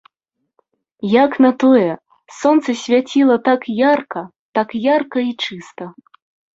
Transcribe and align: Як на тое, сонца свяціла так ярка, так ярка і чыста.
Як 1.23 1.31
на 1.47 1.51
тое, 1.65 1.83
сонца 2.39 2.69
свяціла 2.83 3.35
так 3.51 3.61
ярка, 3.93 4.21
так 4.61 4.69
ярка 4.93 5.19
і 5.31 5.41
чыста. 5.49 5.85